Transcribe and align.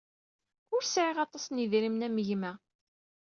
Ur 0.73 0.83
sɛiɣ 0.85 1.17
aṭas 1.25 1.45
n 1.49 1.61
yedrimen 1.61 2.05
am 2.07 2.17
gma. 2.27 2.51